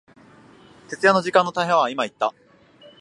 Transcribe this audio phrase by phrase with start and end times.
[0.89, 2.33] 徹夜の時間の大半は、今言った、